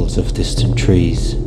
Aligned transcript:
of 0.00 0.32
distant 0.32 0.78
trees. 0.78 1.39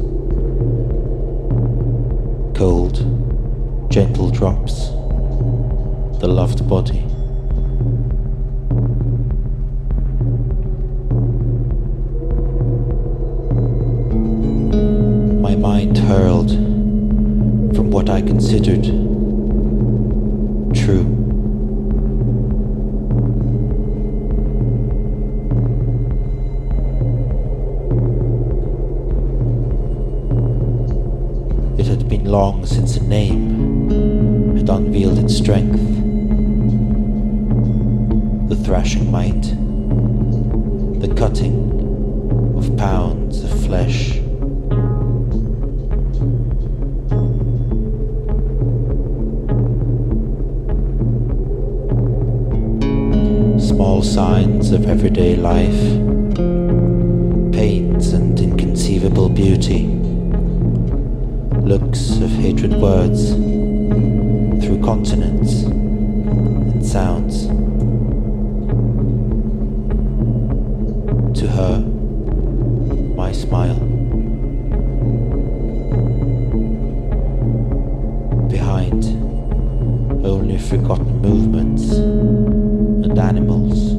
Behind, 78.83 80.25
only 80.25 80.57
forgotten 80.57 81.21
movements 81.21 81.91
and 81.93 83.17
animals. 83.17 83.95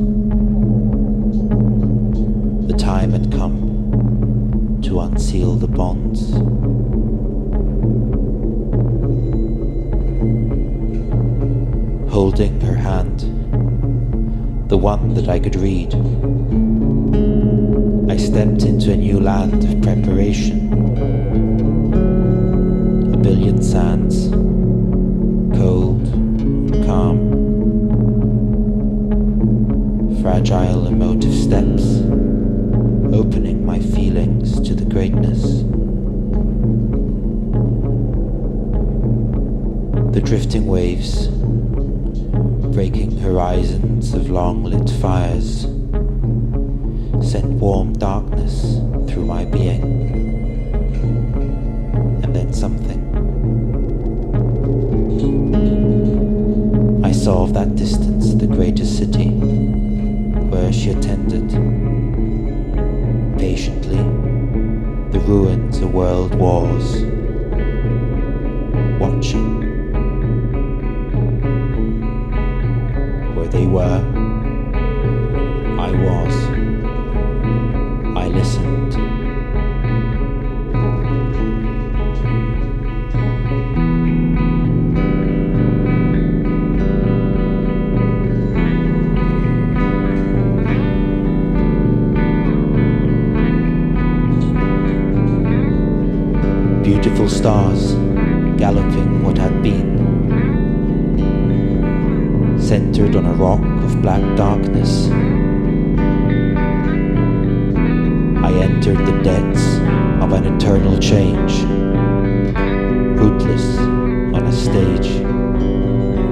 The 2.68 2.76
time 2.76 3.12
had 3.12 3.32
come 3.32 4.80
to 4.82 5.00
unseal 5.00 5.54
the 5.54 5.68
bonds. 5.68 6.32
holding 12.10 12.60
her 12.60 12.76
hand, 12.76 13.20
the 14.68 14.78
one 14.78 15.14
that 15.14 15.28
I 15.28 15.40
could 15.40 15.56
read. 15.56 15.92
I 18.08 18.16
stepped 18.16 18.62
into 18.62 18.92
a 18.92 18.96
new 18.96 19.18
land 19.18 19.64
of 19.64 19.82
preparation. 19.82 20.72
A 23.12 23.16
billion 23.16 23.60
sands, 23.60 24.43
cold, 25.64 26.04
calm, 26.84 27.16
fragile 30.20 30.86
emotive 30.86 31.32
steps, 31.32 32.02
opening 33.14 33.64
my 33.64 33.80
feelings 33.80 34.60
to 34.60 34.74
the 34.74 34.84
greatness. 34.84 35.62
The 40.12 40.20
drifting 40.20 40.66
waves 40.66 41.28
breaking 42.74 43.16
horizons 43.18 44.12
of 44.12 44.28
long 44.28 44.64
lit 44.64 44.90
fires, 45.00 45.62
sent 47.26 47.46
warm 47.58 47.94
darkness 47.94 48.80
through 49.08 49.24
my 49.24 49.46
being. 49.46 50.03
Saw 57.24 57.44
of 57.44 57.54
that 57.54 57.74
distance 57.74 58.34
the 58.34 58.46
greatest 58.46 58.98
city, 58.98 59.30
where 60.50 60.70
she 60.70 60.90
attended, 60.90 61.48
patiently, 63.38 63.96
the 65.10 65.20
ruins 65.20 65.78
of 65.78 65.94
world 65.94 66.34
wars, 66.34 67.02
black 103.94 104.22
darkness. 104.36 105.08
I 108.42 108.52
entered 108.52 108.98
the 108.98 109.20
depths 109.22 109.76
of 110.22 110.32
an 110.32 110.44
eternal 110.56 110.98
change, 110.98 111.62
rootless 113.18 113.78
on 113.78 114.46
a 114.46 114.52
stage, 114.52 115.08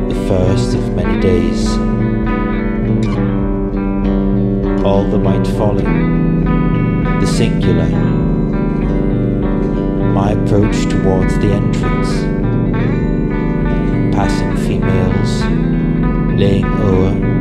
the 0.08 0.24
first 0.28 0.74
of 0.74 0.94
many 0.94 1.20
days. 1.20 1.68
All 4.84 5.04
the 5.04 5.18
might 5.18 5.46
falling, 5.58 6.44
the 7.20 7.26
singular, 7.26 7.88
my 10.12 10.32
approach 10.32 10.86
towards 10.88 11.38
the 11.38 11.52
entrance, 11.52 12.10
passing 14.14 14.56
females 14.66 15.42
laying 16.38 16.64
o'er 16.64 17.31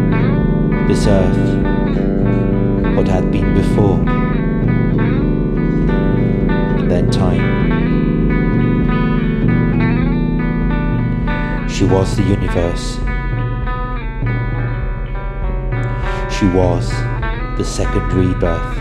this 0.87 1.07
earth 1.07 1.61
what 2.95 3.07
had 3.07 3.31
been 3.31 3.53
before, 3.53 3.99
and 6.77 6.91
then 6.91 7.09
time. 7.09 7.61
She 11.69 11.85
was 11.85 12.15
the 12.15 12.23
universe. 12.23 12.97
She 16.37 16.45
was 16.47 16.89
the 17.57 17.63
second 17.63 18.13
rebirth. 18.13 18.77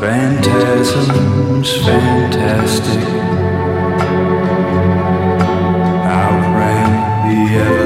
Phantasms, 0.00 1.72
fantastic, 1.84 3.02
outran 6.04 6.90
the 7.28 7.56
avalanche. 7.56 7.85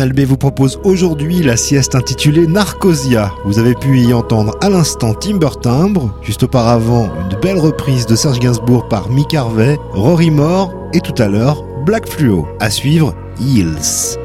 Canal 0.00 0.24
vous 0.24 0.38
propose 0.38 0.80
aujourd'hui 0.82 1.42
la 1.42 1.58
sieste 1.58 1.94
intitulée 1.94 2.46
Narcosia. 2.46 3.34
Vous 3.44 3.58
avez 3.58 3.74
pu 3.74 4.00
y 4.00 4.14
entendre 4.14 4.56
à 4.62 4.70
l'instant 4.70 5.12
Timber 5.12 5.50
Timbre, 5.60 6.14
juste 6.22 6.44
auparavant 6.44 7.10
une 7.20 7.38
belle 7.40 7.58
reprise 7.58 8.06
de 8.06 8.16
Serge 8.16 8.38
Gainsbourg 8.38 8.88
par 8.88 9.10
Mick 9.10 9.34
Harvey, 9.34 9.76
Rory 9.92 10.30
Moore 10.30 10.72
et 10.94 11.00
tout 11.00 11.20
à 11.22 11.28
l'heure 11.28 11.62
Black 11.84 12.08
Fluo. 12.08 12.48
À 12.60 12.70
suivre, 12.70 13.14
Hills. 13.38 14.18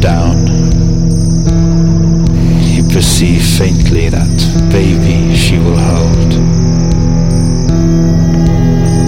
down. 0.00 0.46
You 2.74 2.82
perceive 2.84 3.42
faintly 3.42 4.08
that 4.08 4.36
baby 4.70 5.34
she 5.36 5.58
will 5.58 5.76
hold. 5.76 6.32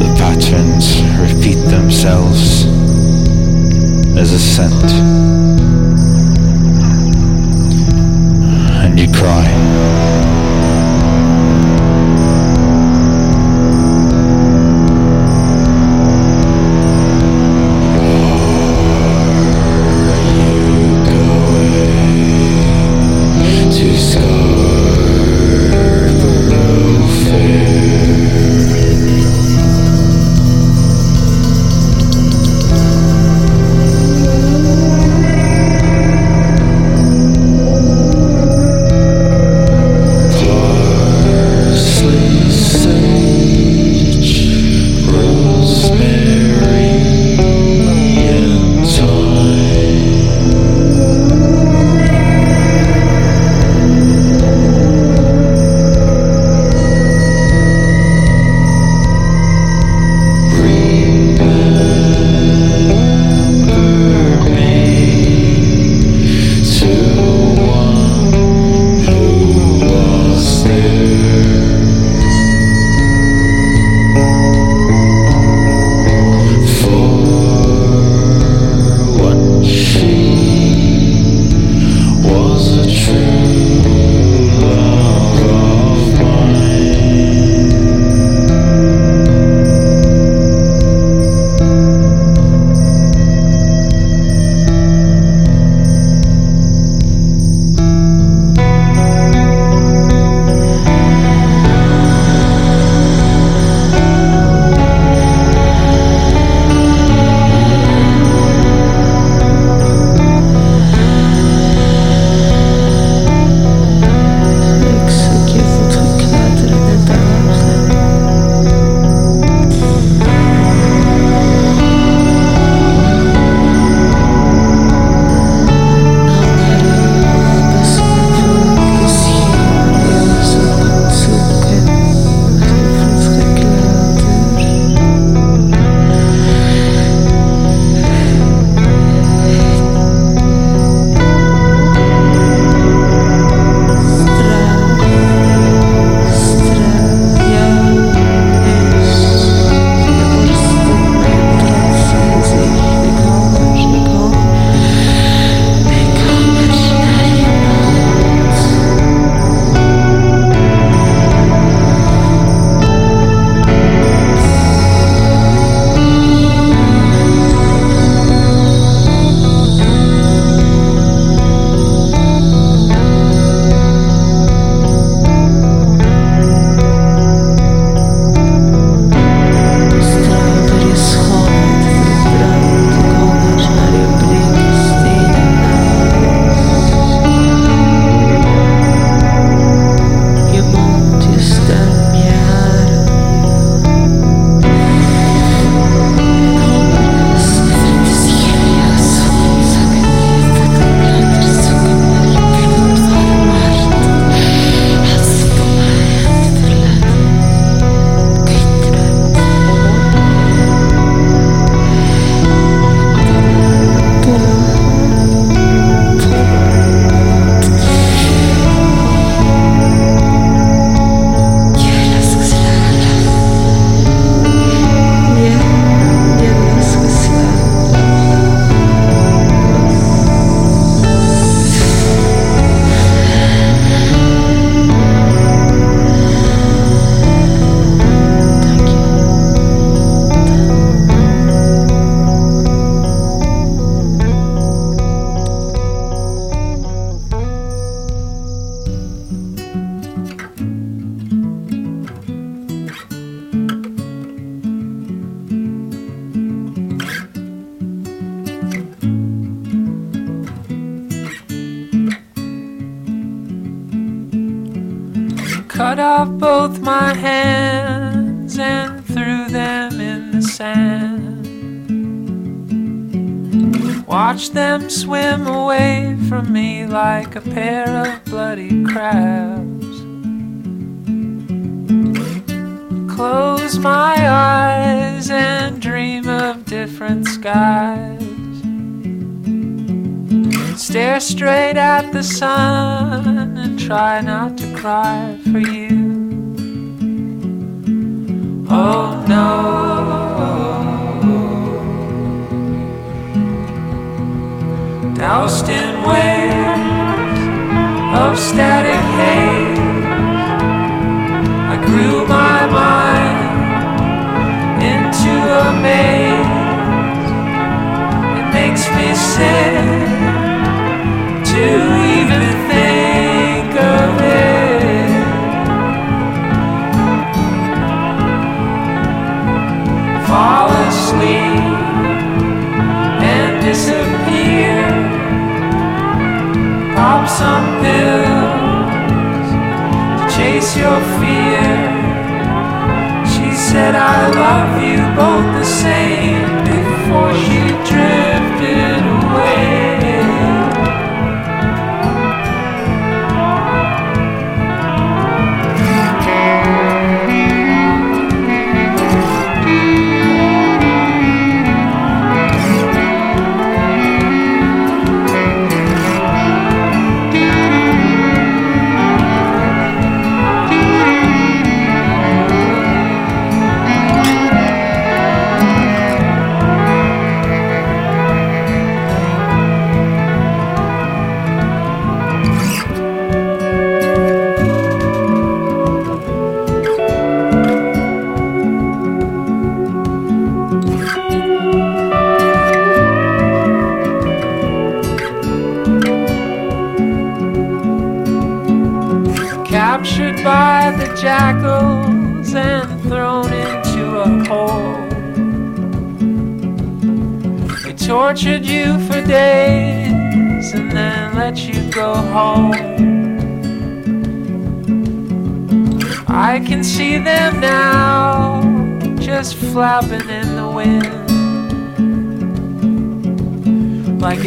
The 0.01 0.15
patterns 0.19 1.03
repeat 1.19 1.61
themselves 1.71 2.67
as 4.17 4.33
a 4.33 4.39
scent. 4.39 4.93
And 8.85 8.99
you 8.99 9.11
cry. 9.13 10.04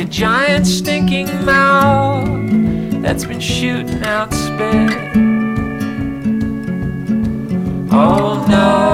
giant 0.10 0.66
stinking 0.66 1.28
mouth 1.46 2.28
that's 3.02 3.26
been 3.26 3.40
shooting 3.40 4.04
out 4.04 4.34
spit. 4.34 5.16
Oh 7.92 8.46
no. 8.50 8.87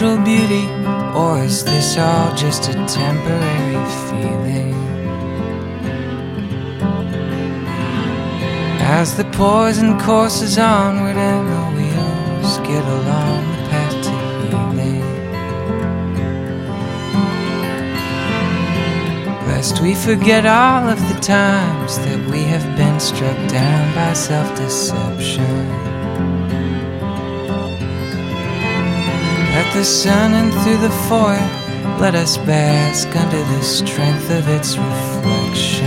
Natural 0.00 0.24
beauty? 0.24 0.66
Or 1.18 1.42
is 1.42 1.64
this 1.64 1.98
all 1.98 2.32
just 2.36 2.68
a 2.68 2.74
temporary 2.86 3.84
feeling? 4.06 4.72
As 8.80 9.16
the 9.16 9.24
poison 9.24 9.98
courses 9.98 10.56
onward 10.56 11.16
and 11.16 11.48
the 11.52 11.64
wheels 11.76 12.58
get 12.58 12.84
along 12.84 13.40
the 13.50 13.62
path 13.70 14.04
to 14.04 14.10
healing. 14.46 15.02
Lest 19.48 19.80
we 19.80 19.96
forget 19.96 20.46
all 20.46 20.88
of 20.88 21.00
the 21.08 21.20
times 21.20 21.98
that 21.98 22.30
we 22.30 22.42
have 22.42 22.64
been 22.76 23.00
struck 23.00 23.36
down 23.48 23.94
by 23.96 24.12
self 24.12 24.56
deception. 24.56 25.07
The 29.78 29.84
sun 29.84 30.34
and 30.34 30.52
through 30.64 30.78
the 30.78 30.90
foil, 31.08 31.48
let 32.00 32.16
us 32.16 32.36
bask 32.38 33.06
under 33.14 33.44
the 33.44 33.62
strength 33.62 34.28
of 34.28 34.48
its 34.48 34.76
reflection. 34.76 35.86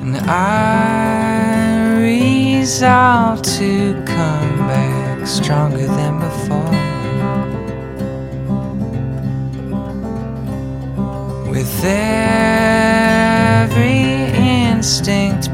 And 0.00 0.16
I 0.30 1.98
resolve 2.02 3.42
to 3.58 3.94
come 4.06 4.58
back 4.68 5.26
stronger 5.26 5.88
than 5.88 6.20
before. 6.20 6.70
With 11.50 11.84
every 11.84 12.44
instinct 14.38 15.53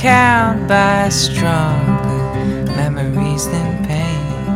cowed 0.00 0.66
by 0.66 1.10
stronger 1.10 2.64
memories 2.74 3.46
than 3.50 3.84
pain. 3.84 4.46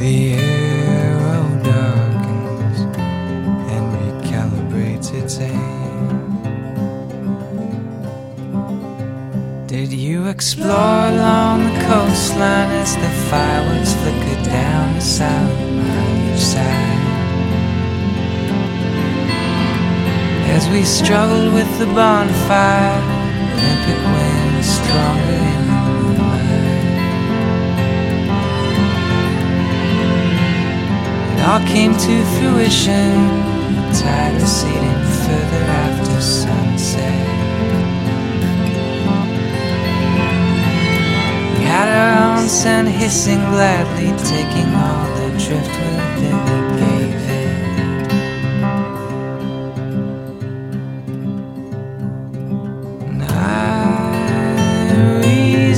The 0.00 0.34
arrow 0.34 1.46
darkens 1.62 2.80
and 3.70 3.84
recalibrates 4.00 5.14
its 5.14 5.38
aim. 5.38 6.08
Did 9.68 9.92
you 9.92 10.26
explore 10.26 11.06
along 11.14 11.62
the 11.62 11.80
coastline 11.86 12.70
as 12.82 12.96
the 12.96 13.10
fireworks 13.30 13.92
flickered 13.94 14.44
down 14.46 14.94
the 14.94 15.20
mile 15.86 16.34
each 16.34 16.40
side? 16.40 16.81
As 20.54 20.68
we 20.68 20.84
struggled 20.84 21.54
with 21.54 21.78
the 21.78 21.86
bonfire, 21.86 23.00
Olympic 23.56 24.00
winds 24.12 24.68
stronger 24.68 25.40
in 25.52 25.60
the 25.66 25.80
moonlight. 25.88 26.62
It 31.32 31.40
all 31.48 31.62
came 31.66 31.94
to 32.06 32.14
fruition, 32.36 33.12
the 33.76 33.84
tide 33.98 34.34
receding 34.40 35.02
further 35.24 35.64
after 35.84 36.20
sunset. 36.20 37.26
We 41.56 41.64
had 41.64 41.88
our 42.00 42.12
own 42.28 42.46
sun 42.46 42.84
hissing 42.86 43.40
gladly, 43.52 44.10
taking 44.28 44.68
all 44.74 45.06
the 45.16 45.30
driftwood 45.44 46.02
that 46.20 46.38
we 46.44 46.71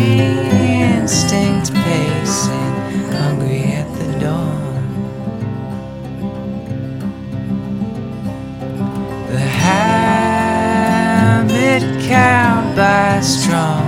instinct 0.94 1.68
pacing, 1.74 2.76
hungry 3.12 3.64
at 3.74 3.90
the 4.00 4.08
dawn. 4.22 4.84
The 9.28 9.40
habit 9.68 10.64
cowed 12.08 12.68
by 12.78 13.20
stronger 13.20 13.87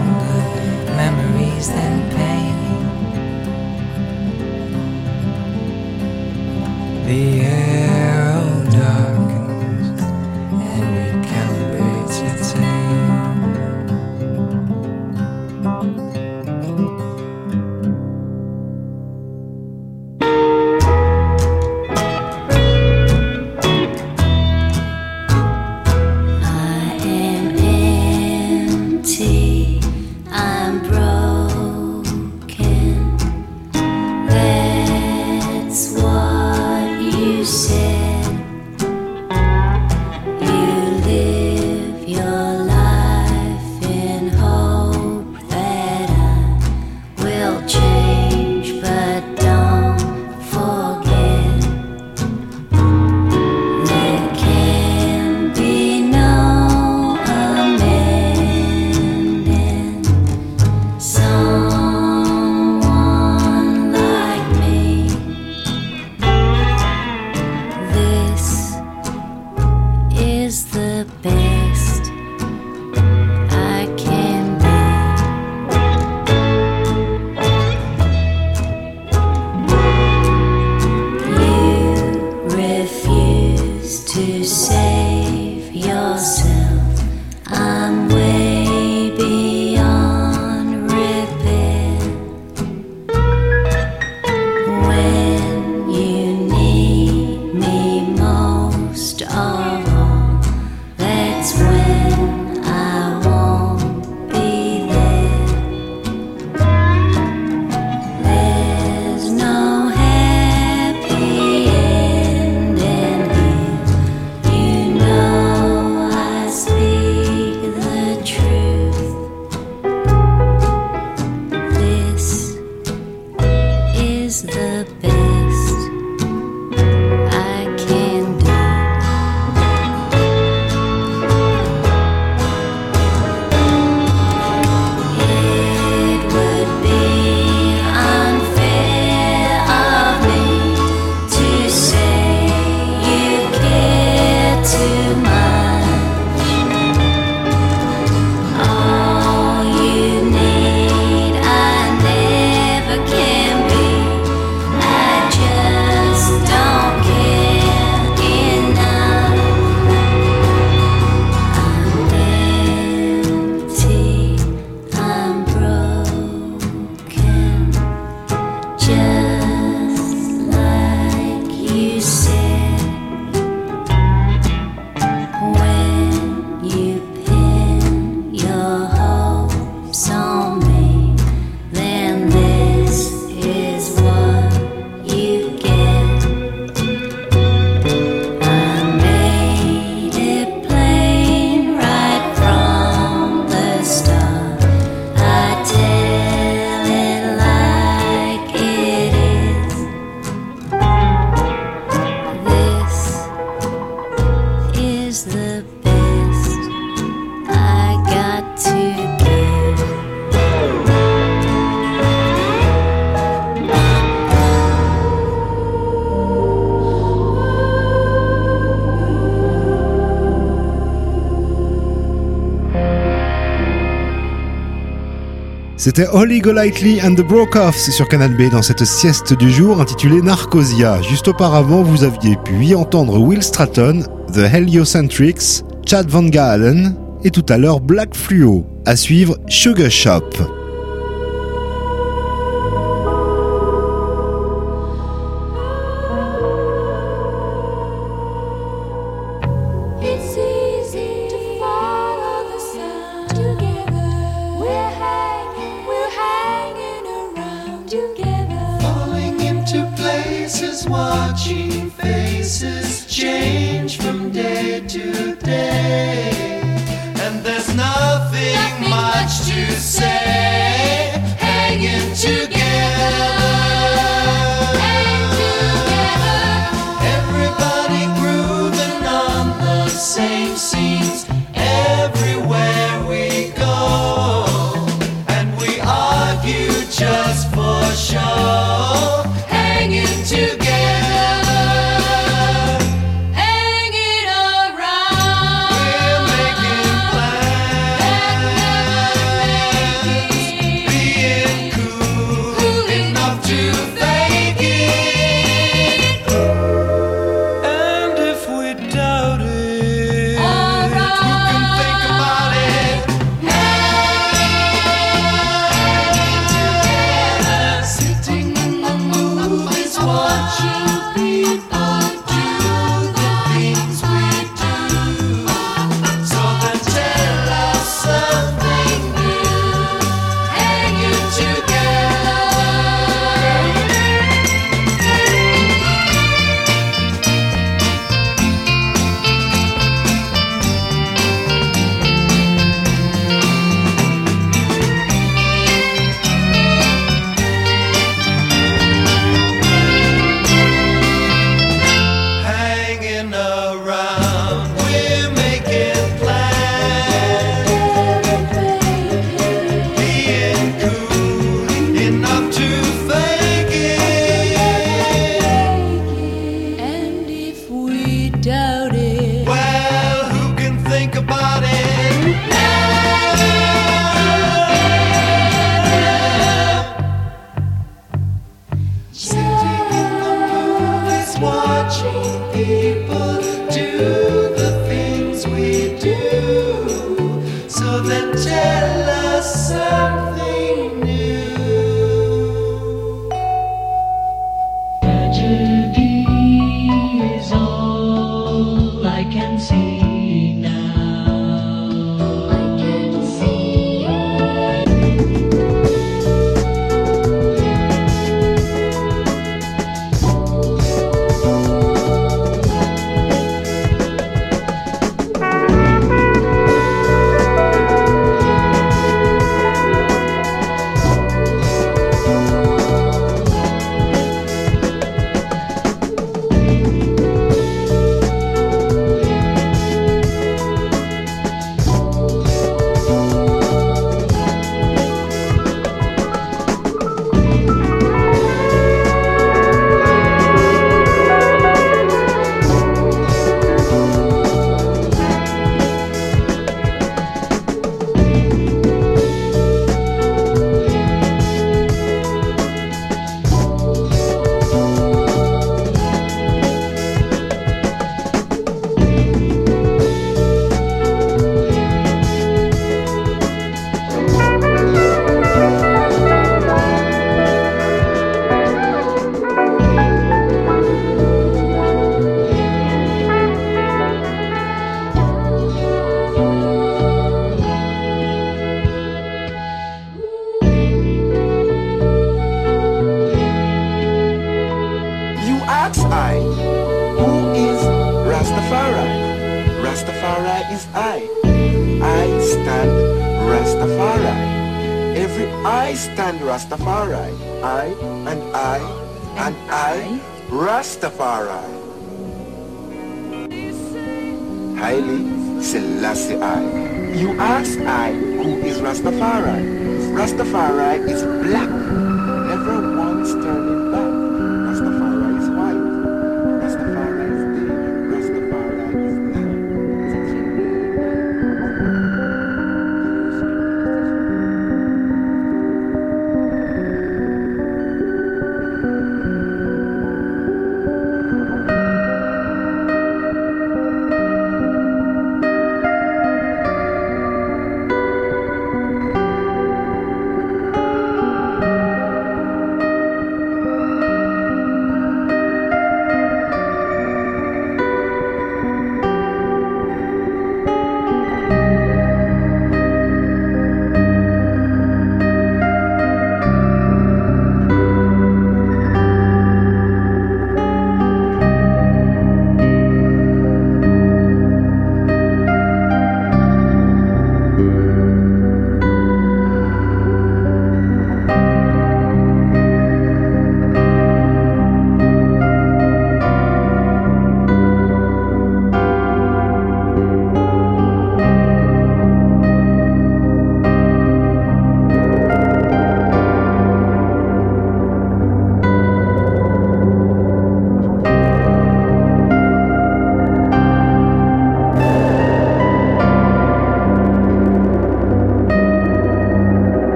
C'était 225.79 226.07
Holly 226.11 226.41
Golightly 226.41 226.99
and 227.01 227.15
the 227.15 227.21
Brokoffs 227.21 227.89
sur 227.89 228.09
Canal 228.09 228.35
B 228.35 228.51
dans 228.51 228.61
cette 228.61 228.83
sieste 228.83 229.31
du 229.31 229.49
jour 229.49 229.79
intitulée 229.79 230.21
Narcosia. 230.21 231.01
Juste 231.01 231.29
auparavant, 231.29 231.83
vous 231.83 232.03
aviez 232.03 232.35
pu 232.35 232.65
y 232.65 232.75
entendre 232.75 233.17
Will 233.17 233.41
Stratton, 233.41 234.03
The 234.33 234.53
Heliocentrics, 234.53 235.63
Chad 235.87 236.09
Van 236.09 236.23
Galen 236.23 236.97
et 237.23 237.31
tout 237.31 237.45
à 237.47 237.57
l'heure 237.57 237.79
Black 237.79 238.13
Fluo. 238.13 238.65
À 238.85 238.97
suivre 238.97 239.37
Sugar 239.47 239.89
Shop. 239.89 240.58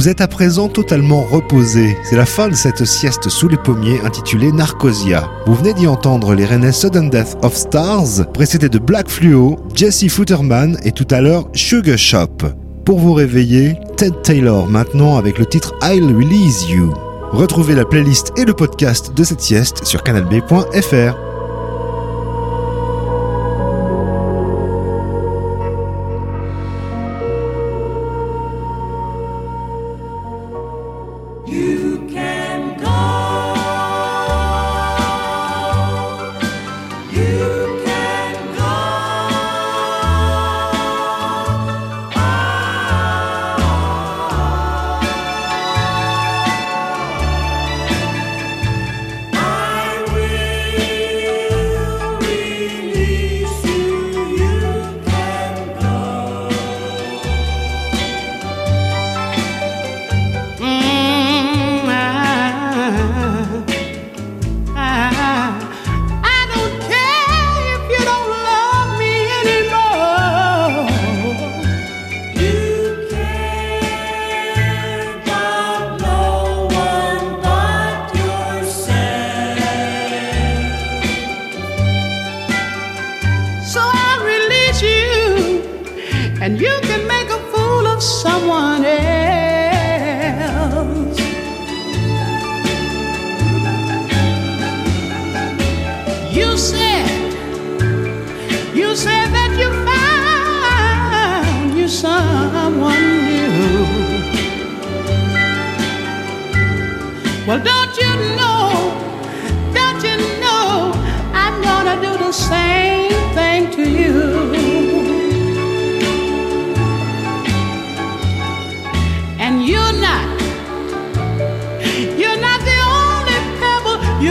Vous 0.00 0.08
êtes 0.08 0.22
à 0.22 0.28
présent 0.28 0.70
totalement 0.70 1.20
reposé. 1.20 1.94
C'est 2.04 2.16
la 2.16 2.24
fin 2.24 2.48
de 2.48 2.54
cette 2.54 2.86
sieste 2.86 3.28
sous 3.28 3.48
les 3.48 3.58
pommiers 3.58 4.00
intitulée 4.02 4.50
Narcosia. 4.50 5.28
Vous 5.44 5.54
venez 5.54 5.74
d'y 5.74 5.86
entendre 5.86 6.32
les 6.32 6.46
rennais 6.46 6.72
Sudden 6.72 7.10
Death 7.10 7.36
of 7.42 7.54
Stars, 7.54 8.26
précédés 8.32 8.70
de 8.70 8.78
Black 8.78 9.10
Fluo, 9.10 9.58
Jesse 9.74 10.08
Futterman 10.08 10.78
et 10.84 10.92
tout 10.92 11.06
à 11.10 11.20
l'heure 11.20 11.50
Sugar 11.52 11.98
Shop. 11.98 12.38
Pour 12.86 12.98
vous 12.98 13.12
réveiller, 13.12 13.76
Ted 13.98 14.16
Taylor 14.22 14.68
maintenant 14.68 15.18
avec 15.18 15.38
le 15.38 15.44
titre 15.44 15.74
I'll 15.82 16.16
Release 16.16 16.66
You. 16.70 16.94
Retrouvez 17.32 17.74
la 17.74 17.84
playlist 17.84 18.32
et 18.38 18.46
le 18.46 18.54
podcast 18.54 19.14
de 19.14 19.22
cette 19.22 19.42
sieste 19.42 19.84
sur 19.84 20.02
canalb.fr. 20.02 21.29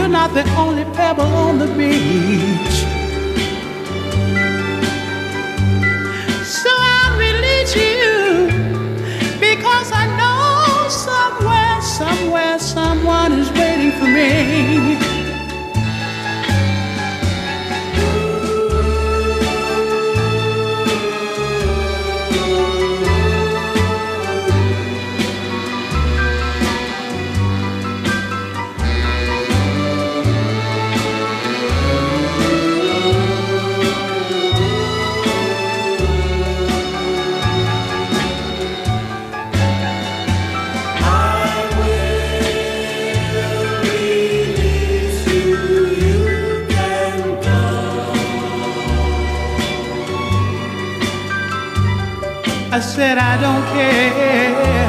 you're 0.00 0.08
not 0.08 0.32
the 0.32 0.44
only 0.56 0.84
pebble 0.96 1.30
on 1.46 1.58
the 1.58 1.66
beach. 1.78 2.76
So 6.58 6.70
I'll 6.94 7.18
release 7.18 7.76
you 7.76 8.46
because 9.38 9.92
I 9.92 10.04
know 10.20 10.88
somewhere, 10.88 11.82
somewhere, 11.82 12.58
someone 12.58 13.32
is 13.32 13.50
waiting 13.52 13.92
for 13.98 14.06
me. 14.06 14.99
Said 53.00 53.16
I 53.16 53.40
don't 53.40 53.64
care. 53.72 54.79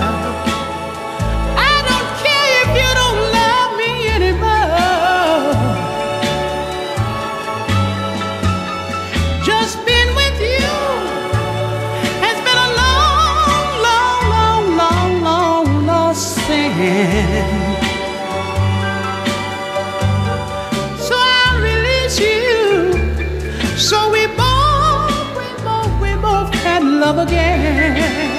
Again. 28.01 28.30